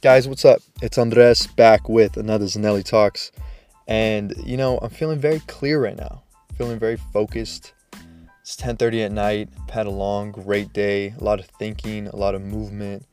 [0.00, 0.60] Guys, what's up?
[0.80, 3.32] It's Andres back with another Zanelli Talks.
[3.88, 6.22] And you know, I'm feeling very clear right now.
[6.56, 7.72] Feeling very focused.
[8.40, 9.48] It's 10:30 at night.
[9.60, 13.06] I've had a long, great day, a lot of thinking, a lot of movement,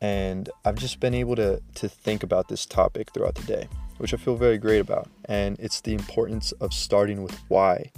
[0.00, 4.14] and I've just been able to to think about this topic throughout the day, which
[4.14, 5.08] I feel very great about.
[5.24, 7.90] And it's the importance of starting with why.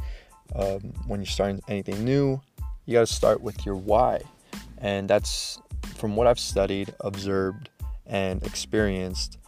[0.57, 2.41] Um, when you're starting anything new,
[2.87, 4.23] you got to start with your why,
[4.79, 5.61] and that's
[5.97, 7.69] from what I've studied, observed,
[8.13, 9.39] and experienced,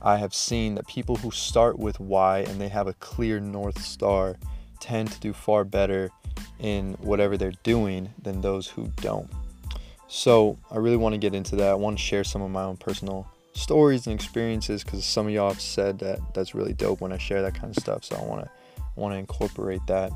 [0.00, 3.82] I have seen that people who start with why and they have a clear North
[3.82, 4.36] Star
[4.80, 6.10] tend to do far better
[6.60, 9.28] in whatever they're doing than those who don't.
[10.06, 11.70] So, I really want to get into that.
[11.70, 15.32] I want to share some of my own personal stories and experiences because some of
[15.32, 18.04] y'all have said that that's really dope when I share that kind of stuff.
[18.04, 18.50] So, I want to
[18.94, 20.12] want to incorporate that.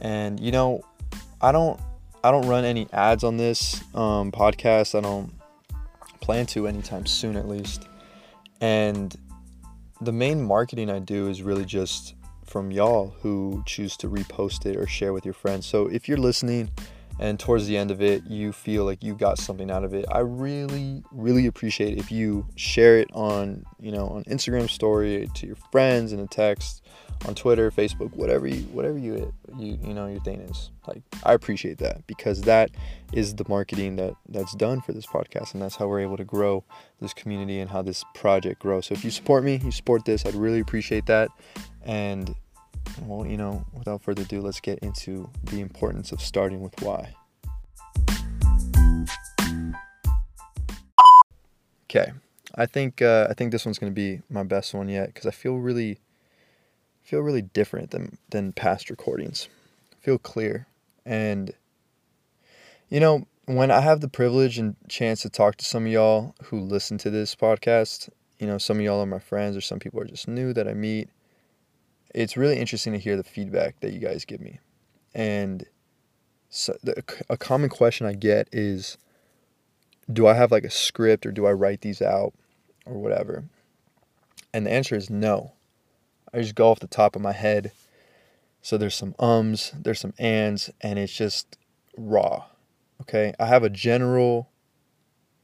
[0.00, 0.82] And you know,
[1.40, 1.80] I don't
[2.24, 4.98] I don't run any ads on this um, podcast.
[4.98, 5.32] I don't
[6.22, 7.88] plan to anytime soon, at least.
[8.62, 9.14] And
[10.00, 12.14] the main marketing I do is really just
[12.44, 15.66] from y'all who choose to repost it or share with your friends.
[15.66, 16.70] So if you're listening
[17.18, 20.04] and towards the end of it you feel like you got something out of it,
[20.10, 25.46] I really really appreciate if you share it on, you know, on Instagram story to
[25.46, 26.82] your friends in a text
[27.26, 30.70] on Twitter, Facebook, whatever you whatever you you you know your thing is.
[30.86, 32.70] Like I appreciate that because that
[33.12, 36.24] is the marketing that that's done for this podcast and that's how we're able to
[36.24, 36.64] grow
[37.00, 38.86] this community and how this project grows.
[38.86, 41.28] So if you support me, you support this, I'd really appreciate that.
[41.82, 42.34] And
[43.02, 47.14] well, you know, without further ado, let's get into the importance of starting with why.
[51.84, 52.12] Okay.
[52.54, 55.26] I think uh, I think this one's going to be my best one yet because
[55.26, 55.98] I feel really
[57.02, 59.48] feel really different than than past recordings.
[60.00, 60.66] feel clear.
[61.04, 61.52] And
[62.88, 66.34] you know, when I have the privilege and chance to talk to some of y'all
[66.44, 68.08] who listen to this podcast,
[68.38, 70.68] you know, some of y'all are my friends or some people are just new that
[70.68, 71.08] I meet.
[72.14, 74.58] It's really interesting to hear the feedback that you guys give me.
[75.14, 75.64] And
[76.50, 78.98] so the, a common question I get is
[80.12, 82.34] do I have like a script or do I write these out
[82.84, 83.44] or whatever?
[84.52, 85.52] And the answer is no.
[86.32, 87.72] I just go off the top of my head.
[88.62, 91.58] So there's some ums, there's some ands, and it's just
[91.96, 92.44] raw.
[93.00, 93.34] Okay.
[93.38, 94.48] I have a general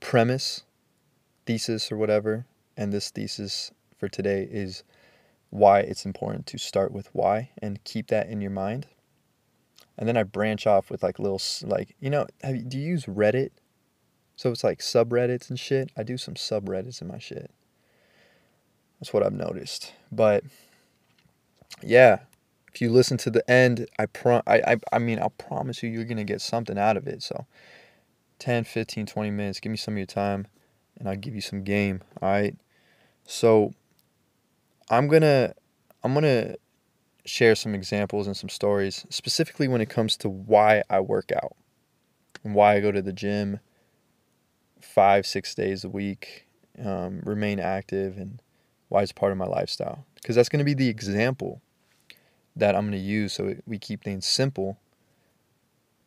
[0.00, 0.62] premise,
[1.46, 2.46] thesis, or whatever.
[2.76, 4.84] And this thesis for today is
[5.50, 8.86] why it's important to start with why and keep that in your mind.
[9.96, 13.06] And then I branch off with like little, like, you know, you, do you use
[13.06, 13.50] Reddit?
[14.36, 15.90] So it's like subreddits and shit.
[15.96, 17.50] I do some subreddits in my shit.
[19.00, 19.92] That's what I've noticed.
[20.12, 20.44] But
[21.82, 22.20] yeah,
[22.72, 25.90] if you listen to the end, I pro I, I I mean, I'll promise you
[25.90, 27.22] you're going to get something out of it.
[27.22, 27.46] So
[28.38, 30.46] 10, 15, 20 minutes, give me some of your time
[30.98, 32.56] and I'll give you some game, all right?
[33.24, 33.72] So
[34.90, 35.54] I'm going to
[36.02, 36.56] I'm going to
[37.24, 41.56] share some examples and some stories specifically when it comes to why I work out
[42.42, 43.60] and why I go to the gym
[44.80, 46.46] 5 6 days a week,
[46.82, 48.40] um, remain active and
[48.88, 51.60] why it's part of my lifestyle because that's going to be the example
[52.56, 54.78] that I'm going to use so we keep things simple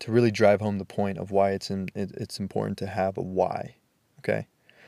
[0.01, 3.21] to really drive home the point of why it's in, it's important to have a
[3.21, 3.75] why.
[4.19, 4.47] Okay?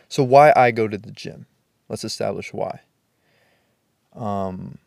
[0.09, 1.46] So why I go to the gym.
[1.88, 2.82] Let's establish why.
[4.14, 4.80] Um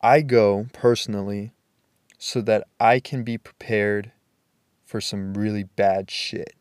[0.00, 1.52] I go personally
[2.18, 4.12] so that I can be prepared
[4.84, 6.54] for some really bad shit.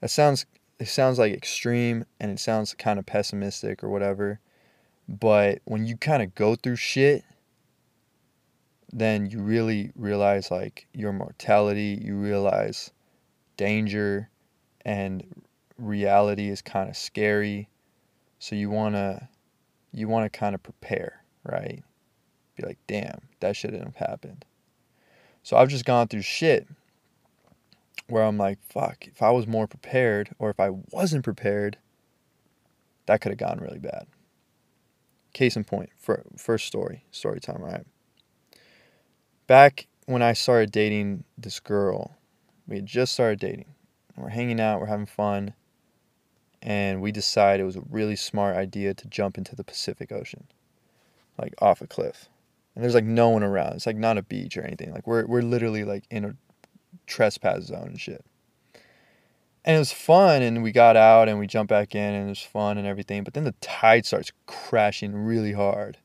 [0.00, 0.46] That sounds
[0.78, 4.40] it sounds like extreme and it sounds kind of pessimistic or whatever.
[5.08, 7.24] But when you kind of go through shit,
[8.92, 12.92] then you really realize like your mortality, you realize
[13.56, 14.30] danger
[14.84, 15.44] and
[15.78, 17.68] reality is kind of scary.
[18.38, 19.28] So you want to
[19.92, 21.82] you want to kind of prepare, right?
[22.56, 24.44] Be like, "Damn, that shouldn't have happened."
[25.42, 26.66] So I've just gone through shit
[28.08, 31.78] where I'm like, "Fuck, if I was more prepared or if I wasn't prepared,
[33.06, 34.06] that could have gone really bad."
[35.32, 37.84] Case in point, for first story, story time, right?
[39.46, 42.16] Back when I started dating this girl,
[42.66, 43.74] we had just started dating.
[44.16, 45.54] We're hanging out, we're having fun,
[46.62, 50.46] and we decided it was a really smart idea to jump into the Pacific Ocean,
[51.38, 52.28] like off a cliff.
[52.74, 53.74] And there's like no one around.
[53.74, 54.92] It's like not a beach or anything.
[54.92, 56.34] Like we're we're literally like in a
[57.06, 58.24] trespass zone and shit
[59.64, 62.28] and it was fun and we got out and we jumped back in and it
[62.28, 65.98] was fun and everything but then the tide starts crashing really hard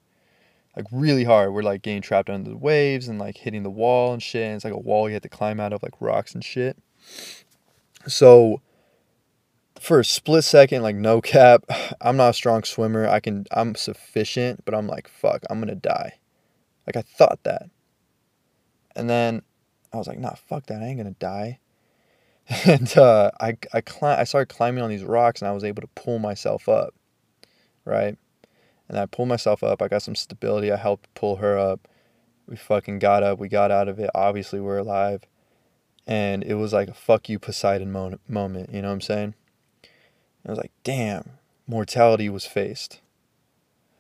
[0.76, 4.14] like really hard we're like getting trapped under the waves and like hitting the wall
[4.14, 6.34] and shit and it's like a wall you have to climb out of like rocks
[6.34, 6.78] and shit
[8.08, 8.62] so
[9.80, 11.64] for a split second, like no cap,
[12.02, 13.08] I'm not a strong swimmer.
[13.08, 16.20] I can, I'm sufficient, but I'm like, fuck, I'm gonna die.
[16.86, 17.70] Like I thought that.
[18.96, 19.42] And then
[19.92, 20.82] I was like, nah, fuck that.
[20.82, 21.60] I ain't gonna die.
[22.66, 25.84] And uh, I, I, climb, I started climbing on these rocks and I was able
[25.84, 26.96] to pull myself up.
[27.86, 28.18] Right.
[28.88, 29.84] And I pulled myself up.
[29.84, 30.72] I got some stability.
[30.72, 31.88] I helped pull her up.
[32.48, 33.38] We fucking got up.
[33.38, 34.10] We got out of it.
[34.16, 35.26] Obviously, we're alive.
[36.08, 38.74] And it was like a fuck you, Poseidon moment.
[38.74, 39.36] You know what I'm saying?
[40.44, 41.34] I was like, damn,
[41.68, 43.02] mortality was faced.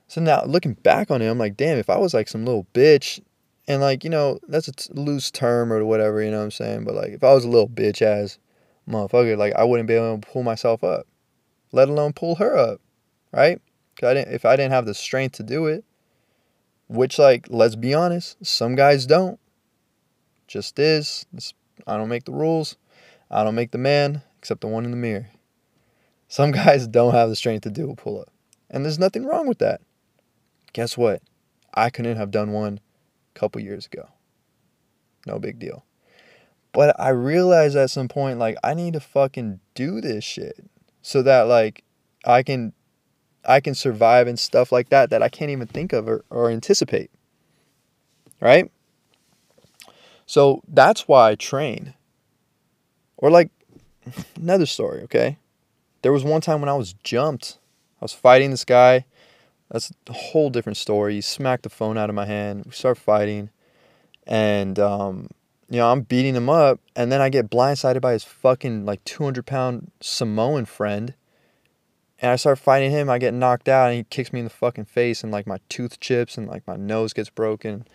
[0.07, 2.65] So now looking back on it, I'm like, damn, if I was like some little
[2.74, 3.21] bitch,
[3.69, 6.51] and like, you know, that's a t- loose term or whatever, you know what I'm
[6.51, 6.86] saying?
[6.86, 8.39] But like, if I was a little bitch ass
[8.89, 11.06] motherfucker, like, I wouldn't be able to pull myself up,
[11.71, 12.81] let alone pull her up,
[13.31, 13.62] right?
[13.95, 15.86] Cause I didn't, if I didn't have the strength to do it,
[16.88, 19.39] which like, let's be honest, some guys don't.
[20.48, 21.27] Just is.
[21.36, 21.54] It's,
[21.86, 22.75] I don't make the rules.
[23.30, 25.30] I don't make the man, except the one in the mirror.
[26.27, 28.31] Some guys don't have the strength to do a pull up.
[28.72, 29.81] And there's nothing wrong with that.
[30.74, 31.22] Guess what?
[31.75, 32.80] I couldn't have done one
[33.39, 34.09] couple years ago.
[35.25, 35.86] No big deal.
[36.71, 40.65] But I realized at some point, like, I need to fucking do this shit
[41.01, 41.83] so that, like,
[42.25, 42.74] I can.
[43.45, 46.51] I can survive and stuff like that that I can't even think of or, or
[46.51, 47.09] anticipate.
[48.41, 48.69] Right?
[50.25, 51.94] So that's why I train.
[53.15, 53.50] Or like
[54.36, 55.38] another story, okay?
[56.01, 57.57] There was one time when I was jumped.
[58.01, 59.06] I was fighting this guy.
[59.69, 61.16] That's a whole different story.
[61.16, 62.63] He smacked the phone out of my hand.
[62.66, 63.51] We start fighting.
[64.25, 65.30] And, um,
[65.69, 66.80] you know, I'm beating him up.
[66.95, 71.13] And then I get blindsided by his fucking like 200 pound Samoan friend.
[72.19, 73.10] And I start fighting him.
[73.10, 73.89] I get knocked out.
[73.89, 75.24] And he kicks me in the fucking face.
[75.24, 76.38] And like my tooth chips.
[76.38, 77.88] And like my nose gets broken.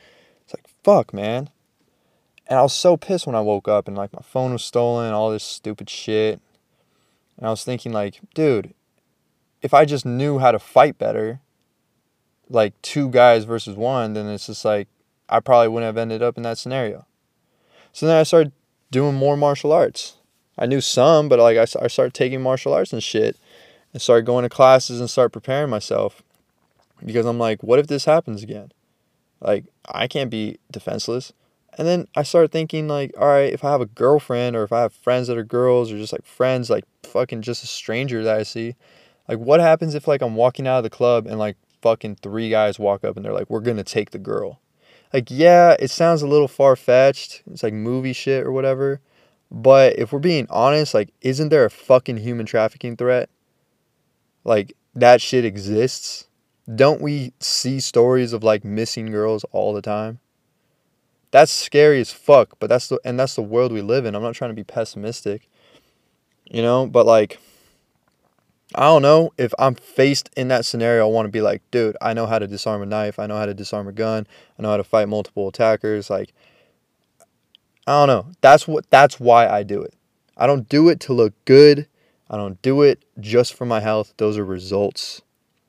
[0.45, 1.51] It's like, fuck, man.
[2.47, 3.89] And I was so pissed when I woke up.
[3.89, 5.13] And like my phone was stolen.
[5.13, 6.41] All this stupid shit.
[7.37, 8.75] And I was thinking, like, dude,
[9.61, 11.41] if I just knew how to fight better,
[12.49, 14.89] like two guys versus one, then it's just like
[15.29, 17.07] I probably wouldn't have ended up in that scenario.
[17.93, 18.53] So then I started
[18.91, 20.17] doing more martial arts.
[20.59, 23.37] I knew some, but like I, I started taking martial arts and shit
[23.93, 26.23] and started going to classes and start preparing myself
[27.05, 28.73] because I'm like, what if this happens again?
[29.41, 31.33] Like, I can't be defenseless.
[31.77, 34.73] And then I started thinking, like, all right, if I have a girlfriend or if
[34.73, 38.23] I have friends that are girls or just like friends, like fucking just a stranger
[38.23, 38.77] that I see,
[39.29, 42.49] like, what happens if like I'm walking out of the club and like fucking three
[42.49, 44.61] guys walk up and they're like, we're gonna take the girl?
[45.13, 47.43] Like, yeah, it sounds a little far fetched.
[47.51, 49.01] It's like movie shit or whatever.
[49.51, 53.29] But if we're being honest, like, isn't there a fucking human trafficking threat?
[54.43, 56.29] Like, that shit exists.
[56.75, 60.21] Don't we see stories of like missing girls all the time?
[61.35, 64.23] that's scary as fuck but that's the and that's the world we live in i'm
[64.23, 65.49] not trying to be pessimistic
[66.45, 67.41] you know but like
[68.75, 71.97] i don't know if i'm faced in that scenario i want to be like dude
[72.01, 74.27] i know how to disarm a knife i know how to disarm a gun
[74.59, 76.33] i know how to fight multiple attackers like
[77.87, 78.33] i don't know.
[78.41, 79.95] That's what that's why i do it.
[80.37, 81.87] I don't do it to look good.
[82.29, 84.15] I don't do it just for my health.
[84.17, 85.23] Those are results.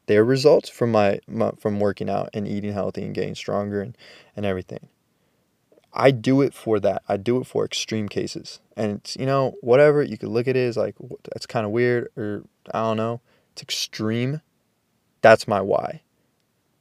[0.07, 3.97] They're results from my, my from working out and eating healthy and getting stronger and,
[4.35, 4.87] and everything.
[5.93, 7.03] I do it for that.
[7.07, 8.59] I do it for extreme cases.
[8.75, 10.95] And it's, you know, whatever, you could look at it as like,
[11.31, 13.21] that's kind of weird or I don't know.
[13.53, 14.41] It's extreme.
[15.21, 16.01] That's my why.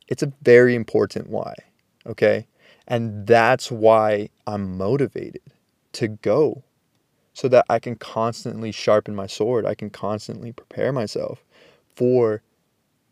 [0.08, 1.54] It's a very important why.
[2.06, 2.46] Okay.
[2.86, 5.42] And that's why I'm motivated
[5.92, 6.64] to go
[7.32, 9.64] so that I can constantly sharpen my sword.
[9.66, 11.42] I can constantly prepare myself
[11.94, 12.42] for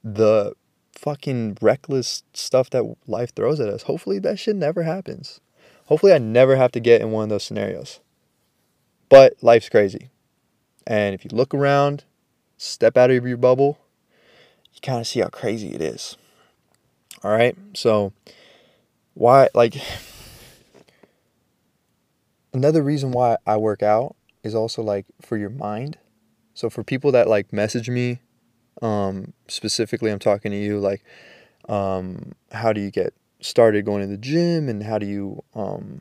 [0.04, 0.54] the
[0.94, 3.82] fucking reckless stuff that life throws at us.
[3.84, 5.40] Hopefully that shit never happens.
[5.86, 8.00] Hopefully, I never have to get in one of those scenarios.
[9.08, 10.10] But life's crazy.
[10.86, 12.04] And if you look around,
[12.62, 13.78] step out of your bubble,
[14.72, 16.16] you kind of see how crazy it is.
[17.24, 17.56] All right?
[17.74, 18.12] So,
[19.14, 19.74] why, like,
[22.52, 25.98] another reason why I work out is also like for your mind.
[26.54, 28.20] So, for people that like message me,
[28.80, 31.02] um, specifically, I'm talking to you, like,
[31.68, 36.00] um, how do you get started going to the gym and how do you um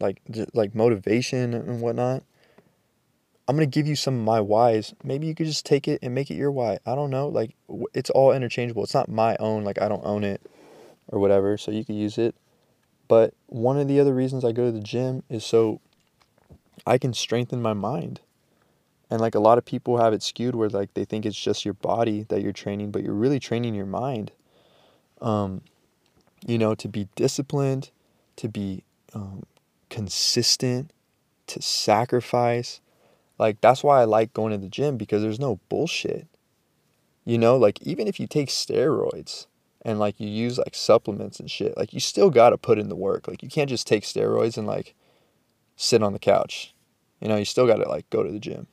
[0.00, 0.20] like
[0.54, 2.24] like motivation and whatnot
[3.46, 4.94] i'm gonna give you some of my whys.
[5.02, 6.78] Maybe you could just take it and make it your why.
[6.86, 7.54] I don't know like
[7.94, 8.84] it's all interchangeable.
[8.84, 10.40] It's not my own like i don't own it
[11.08, 12.34] or whatever so you could use it.
[13.08, 15.80] But one of the other reasons i go to the gym is so
[16.86, 18.20] i can strengthen my mind.
[19.08, 21.64] And like a lot of people have it skewed where like they think it's just
[21.64, 24.32] your body that you're training but you're really training your mind
[25.22, 25.62] um
[26.46, 27.90] you know, to be disciplined,
[28.36, 28.84] to be
[29.14, 29.44] um,
[29.90, 30.92] consistent,
[31.48, 32.80] to sacrifice.
[33.38, 36.26] Like that's why I like going to the gym because there's no bullshit.
[37.24, 39.46] You know, like even if you take steroids
[39.82, 42.88] and like you use like supplements and shit, like you still got to put in
[42.88, 43.28] the work.
[43.28, 44.94] Like you can't just take steroids and like
[45.76, 46.74] sit on the couch.
[47.20, 48.66] You know, you still got to like go to the gym.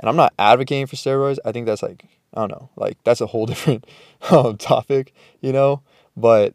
[0.00, 1.38] And I'm not advocating for steroids.
[1.44, 2.04] I think that's like
[2.34, 3.86] I don't know, like that's a whole different
[4.30, 5.82] um, topic, you know.
[6.16, 6.54] But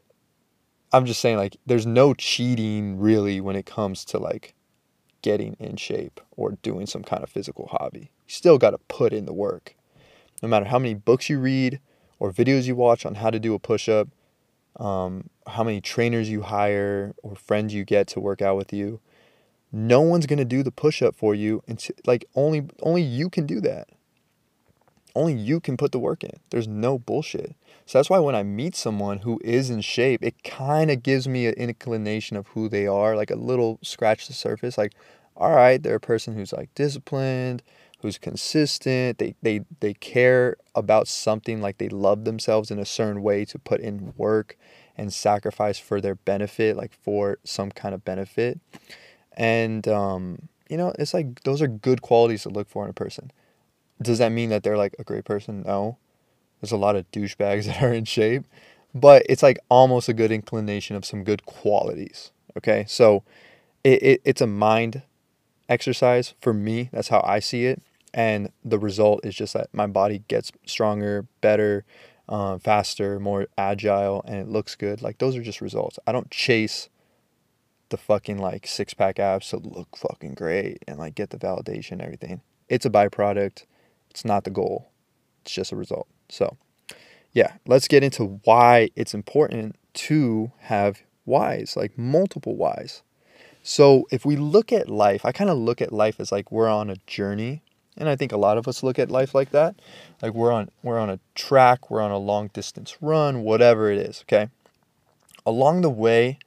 [0.92, 4.54] I'm just saying like there's no cheating really when it comes to like
[5.24, 8.12] getting in shape or doing some kind of physical hobby.
[8.28, 9.76] You still got to put in the work.
[10.44, 11.80] No matter how many books you read
[12.20, 14.10] or videos you watch on how to do a push up,
[14.80, 19.00] um, how many trainers you hire or friends you get to work out with you,
[19.72, 21.64] no one's gonna do the push up for you.
[21.68, 23.88] And like only only you can do that.
[25.16, 26.40] Only you can put the work in.
[26.50, 27.56] There's no bullshit.
[27.86, 31.28] So that's why when I meet someone who is in shape, it kind of gives
[31.28, 34.78] me an inclination of who they are, like a little scratch the surface.
[34.78, 34.94] Like,
[35.36, 37.62] all right, they're a person who's like disciplined,
[38.02, 39.18] who's consistent.
[39.18, 43.60] They they they care about something, like they love themselves in a certain way to
[43.60, 44.58] put in work
[44.98, 48.60] and sacrifice for their benefit, like for some kind of benefit.
[49.36, 52.94] And um, you know, it's like those are good qualities to look for in a
[52.94, 53.32] person.
[54.02, 55.64] Does that mean that they're like a great person?
[55.66, 55.98] No.
[56.62, 58.46] There's a lot of douchebags that are in shape,
[58.96, 62.32] but it's like almost a good inclination of some good qualities.
[62.58, 63.24] Okay, so
[63.84, 65.02] it, it it's a mind
[65.68, 66.90] exercise for me.
[66.94, 67.82] That's how I see it,
[68.14, 71.84] and the result is just that my body gets stronger, better,
[72.30, 75.02] uh, faster, more agile, and it looks good.
[75.02, 76.00] Like those are just results.
[76.08, 76.90] I don't chase
[77.90, 81.94] the fucking like six pack abs to look fucking great and like get the validation
[81.94, 82.42] and everything.
[82.70, 83.66] It's a byproduct.
[84.14, 84.92] It's not the goal.
[85.42, 86.08] It's just a result.
[86.30, 86.58] So,
[87.32, 93.02] yeah, let's get into why it's important to have whys, like multiple whys.
[93.64, 96.70] So, if we look at life, I kind of look at life as like we're
[96.70, 97.64] on a journey,
[97.98, 99.76] and I think a lot of us look at life like that.
[100.22, 103.98] Like we're on we're on a track, we're on a long distance run, whatever it
[103.98, 104.50] is, okay?
[105.46, 106.38] Along the way,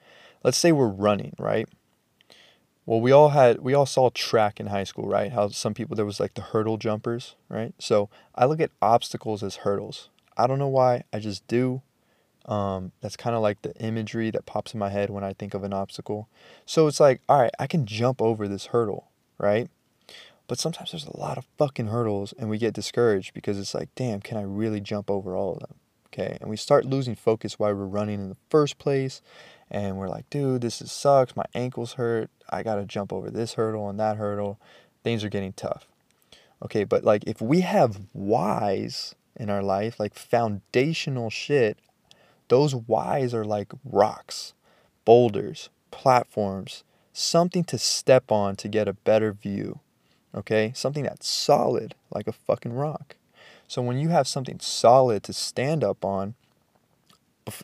[0.45, 1.69] let's say we're running, right?
[2.87, 5.33] Well, we all had we all saw track in high school, right?
[5.33, 7.75] How some people there was like the hurdle jumpers, right?
[7.81, 10.09] So I look at obstacles as hurdles.
[10.37, 11.83] I don't know why, I just do.
[12.45, 15.53] Um, that's kind of like the imagery that pops in my head when I think
[15.53, 16.29] of an obstacle.
[16.65, 19.69] So it's like, all right, I can jump over this hurdle, right?
[20.47, 23.89] But sometimes there's a lot of fucking hurdles and we get discouraged because it's like,
[23.97, 25.75] damn, can I really jump over all of them?
[26.09, 26.39] Okay.
[26.41, 29.21] And we start losing focus while we're running in the first place
[29.71, 31.37] and we're like, dude, this is sucks.
[31.37, 32.31] My ankles hurt.
[32.49, 34.61] I got to jump over this hurdle and that hurdle.
[35.03, 35.87] Things are getting tough.
[36.63, 41.79] Okay, but like if we have whys in our life, like foundational shit,
[42.49, 44.55] those whys are like rocks,
[45.05, 49.81] boulders, platforms, something to step on to get a better view.
[50.35, 53.17] Okay, something that's solid, like a fucking rock.
[53.69, 56.35] So when you have something solid to stand up on,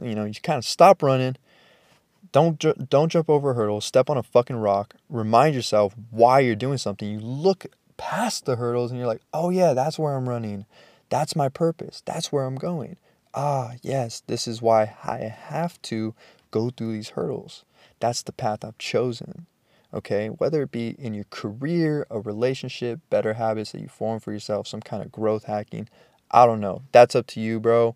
[0.03, 1.37] you know, you kind of stop running
[2.33, 3.81] don't ju- don't jump over a hurdle.
[3.81, 4.95] Step on a fucking rock.
[5.09, 7.09] Remind yourself why you're doing something.
[7.09, 10.67] You look past the hurdles and you're like, "Oh yeah, that's where I'm running.
[11.11, 12.03] That's my purpose.
[12.05, 12.97] That's where I'm going."
[13.35, 16.15] Ah, yes, this is why I have to
[16.51, 17.65] go through these hurdles.
[18.01, 19.47] That's the path I've chosen.
[19.95, 24.33] Okay, whether it be in your career, a relationship, better habits that you form for
[24.33, 25.89] yourself, some kind of growth hacking,
[26.31, 26.83] I don't know.
[26.93, 27.95] That's up to you, bro.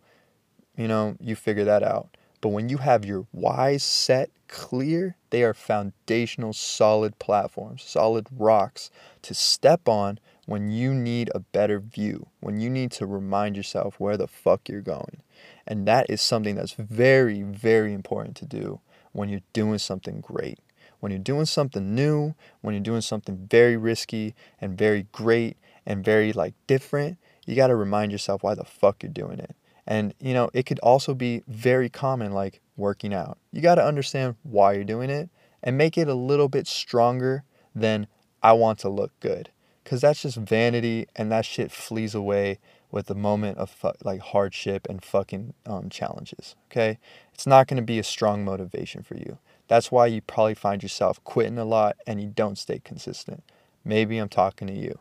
[0.77, 2.17] You know, you figure that out.
[2.47, 8.89] But when you have your whys set clear, they are foundational, solid platforms, solid rocks
[9.23, 13.99] to step on when you need a better view, when you need to remind yourself
[13.99, 15.23] where the fuck you're going.
[15.67, 18.79] And that is something that's very, very important to do
[19.11, 20.61] when you're doing something great.
[21.01, 26.05] When you're doing something new, when you're doing something very risky and very great and
[26.05, 29.57] very like different, you got to remind yourself why the fuck you're doing it.
[29.87, 33.39] And, you know, it could also be very common, like working out.
[33.53, 35.31] You got to understand why you're doing it
[35.63, 38.07] and make it a little bit stronger than
[38.43, 39.51] I want to look good.
[39.85, 42.59] Because that's just vanity and that shit flees away
[42.91, 46.57] with the moment of fu- like hardship and fucking um, challenges.
[46.71, 46.99] Okay.
[47.33, 49.39] It's not going to be a strong motivation for you.
[49.69, 53.45] That's why you probably find yourself quitting a lot and you don't stay consistent.
[53.85, 54.99] Maybe I'm talking to you.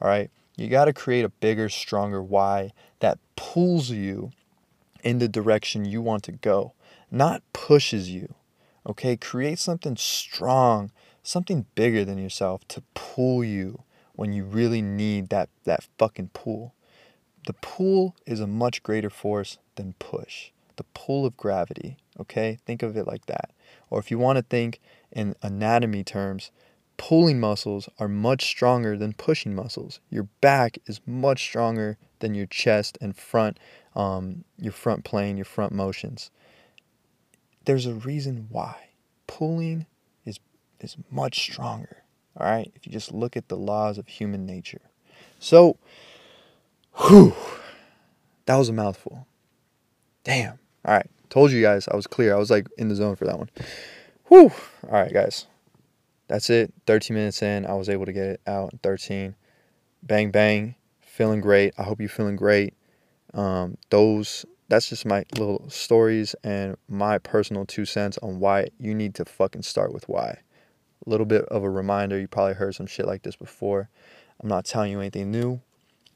[0.00, 0.30] All right.
[0.58, 4.32] You got to create a bigger, stronger why that pulls you
[5.04, 6.72] in the direction you want to go,
[7.12, 8.34] not pushes you.
[8.84, 10.90] Okay, create something strong,
[11.22, 13.84] something bigger than yourself to pull you
[14.16, 16.74] when you really need that that fucking pull.
[17.46, 20.50] The pull is a much greater force than push.
[20.74, 22.58] The pull of gravity, okay?
[22.66, 23.52] Think of it like that.
[23.90, 24.80] Or if you want to think
[25.12, 26.50] in anatomy terms,
[26.98, 30.00] pulling muscles are much stronger than pushing muscles.
[30.10, 33.58] Your back is much stronger than your chest and front,
[33.96, 36.30] um, your front plane, your front motions.
[37.64, 38.90] There's a reason why
[39.26, 39.86] pulling
[40.26, 40.38] is
[40.80, 42.02] is much stronger.
[42.36, 44.82] All right, if you just look at the laws of human nature.
[45.38, 45.76] So,
[46.96, 47.34] whew,
[48.46, 49.26] that was a mouthful.
[50.24, 50.58] Damn.
[50.84, 52.34] All right, told you guys I was clear.
[52.34, 53.50] I was like in the zone for that one.
[54.26, 54.52] Whew.
[54.84, 55.46] All right, guys
[56.28, 56.72] that's it.
[56.86, 59.34] 13 minutes in, I was able to get it out in 13.
[60.02, 60.76] Bang, bang.
[61.00, 61.74] Feeling great.
[61.78, 62.74] I hope you're feeling great.
[63.34, 68.94] Um, those, that's just my little stories and my personal two cents on why you
[68.94, 70.38] need to fucking start with why.
[71.06, 72.18] A little bit of a reminder.
[72.18, 73.88] You probably heard some shit like this before.
[74.40, 75.60] I'm not telling you anything new.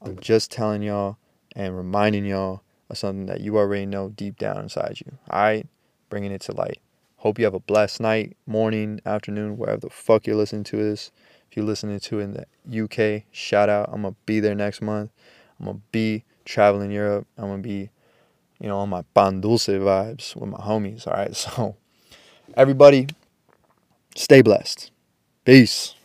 [0.01, 1.17] I'm just telling y'all
[1.55, 5.17] and reminding y'all of something that you already know deep down inside you.
[5.29, 5.67] All right?
[6.09, 6.79] Bringing it to light.
[7.23, 11.09] Hope you have a blessed night, morning, afternoon, wherever the fuck you're listening to this.
[11.49, 13.87] If you're listening to it in the UK, shout out.
[13.93, 15.09] I'm gonna be there next month.
[15.57, 17.25] I'm gonna be traveling Europe.
[17.37, 17.89] I'm gonna be,
[18.59, 21.07] you know, on my pan dulce vibes with my homies.
[21.07, 21.33] All right.
[21.33, 21.77] So
[22.57, 23.07] everybody
[24.17, 24.91] stay blessed.
[25.45, 25.95] Peace.